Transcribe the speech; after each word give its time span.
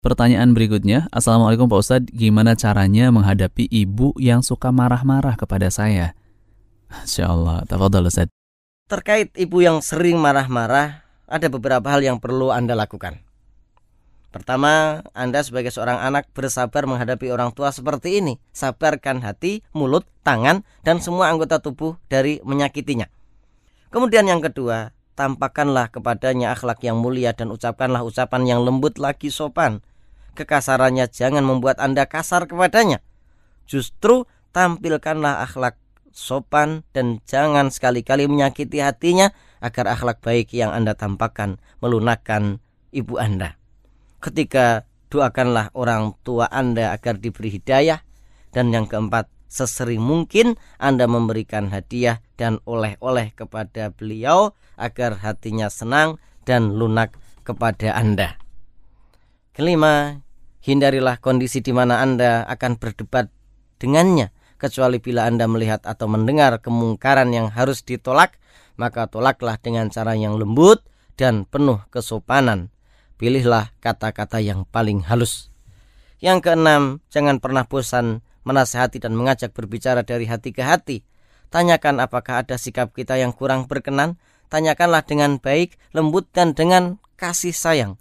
Pertanyaan 0.00 0.56
berikutnya, 0.56 1.12
Assalamualaikum 1.12 1.68
Pak 1.68 1.80
Ustadz, 1.84 2.12
gimana 2.16 2.56
caranya 2.56 3.12
menghadapi 3.12 3.68
ibu 3.68 4.16
yang 4.16 4.40
suka 4.40 4.72
marah-marah 4.72 5.36
kepada 5.36 5.68
saya? 5.68 6.16
Insya 7.04 7.28
Allah, 7.28 7.68
tafadhol 7.68 8.08
Ustadz. 8.08 8.32
Terkait 8.88 9.28
ibu 9.36 9.60
yang 9.60 9.84
sering 9.84 10.16
marah-marah, 10.16 11.04
ada 11.28 11.46
beberapa 11.52 11.84
hal 11.92 12.00
yang 12.00 12.16
perlu 12.16 12.48
Anda 12.48 12.72
lakukan. 12.72 13.20
Pertama, 14.32 15.04
Anda 15.12 15.44
sebagai 15.44 15.68
seorang 15.68 16.00
anak 16.00 16.32
bersabar 16.32 16.88
menghadapi 16.88 17.28
orang 17.28 17.52
tua 17.52 17.68
seperti 17.68 18.24
ini. 18.24 18.40
Sabarkan 18.56 19.20
hati, 19.20 19.60
mulut, 19.76 20.08
tangan, 20.24 20.64
dan 20.80 21.04
semua 21.04 21.28
anggota 21.28 21.60
tubuh 21.60 22.00
dari 22.08 22.40
menyakitinya. 22.40 23.04
Kemudian 23.92 24.24
yang 24.32 24.40
kedua, 24.40 24.96
tampakkanlah 25.12 25.92
kepadanya 25.92 26.56
akhlak 26.56 26.80
yang 26.80 26.96
mulia 26.96 27.36
dan 27.36 27.52
ucapkanlah 27.52 28.00
ucapan 28.00 28.48
yang 28.48 28.64
lembut 28.64 28.96
lagi 28.96 29.28
sopan. 29.28 29.84
Kekasarannya 30.34 31.10
jangan 31.10 31.42
membuat 31.42 31.82
Anda 31.82 32.06
kasar 32.06 32.46
kepadanya. 32.46 33.02
Justru 33.66 34.26
tampilkanlah 34.50 35.46
akhlak 35.46 35.78
sopan 36.10 36.82
dan 36.90 37.22
jangan 37.26 37.70
sekali-kali 37.70 38.26
menyakiti 38.26 38.82
hatinya 38.82 39.30
agar 39.62 39.94
akhlak 39.94 40.18
baik 40.22 40.50
yang 40.54 40.74
Anda 40.74 40.98
tampakkan 40.98 41.62
melunakkan 41.78 42.58
ibu 42.90 43.16
Anda. 43.16 43.56
Ketika 44.20 44.84
doakanlah 45.08 45.72
orang 45.74 46.18
tua 46.26 46.50
Anda 46.50 46.92
agar 46.94 47.18
diberi 47.18 47.56
hidayah 47.56 48.02
dan 48.50 48.74
yang 48.74 48.90
keempat 48.90 49.30
sesering 49.50 50.02
mungkin 50.02 50.54
Anda 50.78 51.10
memberikan 51.10 51.74
hadiah 51.74 52.22
dan 52.38 52.62
oleh-oleh 52.66 53.34
kepada 53.34 53.90
beliau 53.90 54.54
agar 54.78 55.18
hatinya 55.20 55.66
senang 55.66 56.22
dan 56.46 56.78
lunak 56.78 57.14
kepada 57.42 57.92
Anda. 57.98 58.38
Kelima, 59.50 60.22
hindarilah 60.64 61.20
kondisi 61.20 61.64
di 61.64 61.72
mana 61.72 62.00
Anda 62.00 62.44
akan 62.48 62.76
berdebat 62.76 63.32
dengannya 63.80 64.32
kecuali 64.60 65.00
bila 65.00 65.24
Anda 65.24 65.48
melihat 65.48 65.88
atau 65.88 66.04
mendengar 66.06 66.60
kemungkaran 66.60 67.32
yang 67.32 67.48
harus 67.48 67.80
ditolak, 67.80 68.36
maka 68.76 69.08
tolaklah 69.08 69.56
dengan 69.56 69.88
cara 69.88 70.12
yang 70.12 70.36
lembut 70.36 70.84
dan 71.16 71.48
penuh 71.48 71.80
kesopanan. 71.88 72.68
Pilihlah 73.16 73.72
kata-kata 73.80 74.40
yang 74.40 74.68
paling 74.68 75.04
halus. 75.04 75.52
Yang 76.20 76.52
keenam, 76.52 77.00
jangan 77.08 77.40
pernah 77.40 77.64
bosan 77.64 78.20
menasehati 78.44 79.00
dan 79.00 79.16
mengajak 79.16 79.52
berbicara 79.52 80.04
dari 80.04 80.28
hati 80.28 80.52
ke 80.52 80.64
hati. 80.64 81.04
Tanyakan 81.48 82.00
apakah 82.00 82.44
ada 82.44 82.56
sikap 82.56 82.92
kita 82.92 83.16
yang 83.16 83.32
kurang 83.32 83.68
berkenan. 83.68 84.20
Tanyakanlah 84.52 85.04
dengan 85.04 85.38
baik, 85.38 85.78
lembut, 85.96 86.28
dan 86.32 86.56
dengan 86.56 86.98
kasih 87.20 87.54
sayang. 87.54 88.00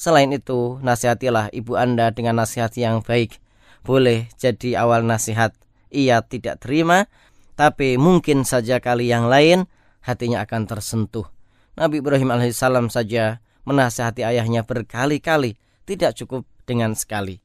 Selain 0.00 0.32
itu, 0.32 0.80
nasihatilah 0.80 1.52
ibu 1.52 1.76
Anda 1.76 2.08
dengan 2.08 2.40
nasihat 2.40 2.72
yang 2.80 3.04
baik. 3.04 3.36
Boleh 3.84 4.32
jadi 4.40 4.80
awal 4.80 5.04
nasihat 5.04 5.52
ia 5.92 6.24
tidak 6.24 6.64
terima, 6.64 7.04
tapi 7.52 8.00
mungkin 8.00 8.48
saja 8.48 8.80
kali 8.80 9.12
yang 9.12 9.28
lain 9.28 9.68
hatinya 10.00 10.40
akan 10.48 10.64
tersentuh. 10.64 11.28
Nabi 11.76 12.00
Ibrahim 12.00 12.32
alaihissalam 12.32 12.88
saja 12.88 13.44
menasihati 13.68 14.24
ayahnya 14.24 14.64
berkali-kali, 14.64 15.60
tidak 15.84 16.16
cukup 16.16 16.48
dengan 16.64 16.96
sekali. 16.96 17.44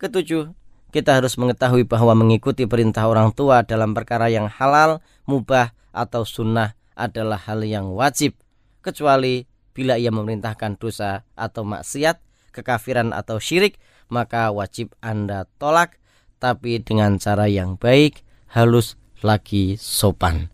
Ketujuh, 0.00 0.56
kita 0.88 1.20
harus 1.20 1.36
mengetahui 1.36 1.84
bahwa 1.84 2.16
mengikuti 2.16 2.64
perintah 2.64 3.04
orang 3.04 3.28
tua 3.36 3.60
dalam 3.60 3.92
perkara 3.92 4.32
yang 4.32 4.48
halal, 4.48 5.04
mubah, 5.28 5.76
atau 5.92 6.24
sunnah 6.24 6.72
adalah 6.96 7.36
hal 7.44 7.60
yang 7.60 7.92
wajib, 7.92 8.32
kecuali 8.80 9.44
bila 9.74 9.98
ia 9.98 10.14
memerintahkan 10.14 10.78
dosa 10.78 11.26
atau 11.34 11.66
maksiat, 11.66 12.22
kekafiran 12.54 13.10
atau 13.10 13.42
syirik, 13.42 13.82
maka 14.06 14.54
wajib 14.54 14.94
Anda 15.02 15.50
tolak, 15.58 15.98
tapi 16.38 16.78
dengan 16.78 17.18
cara 17.18 17.50
yang 17.50 17.74
baik, 17.74 18.22
halus, 18.54 18.94
lagi 19.20 19.74
sopan. 19.74 20.48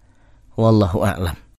Wallahu 0.56 1.04
a'lam. 1.04 1.49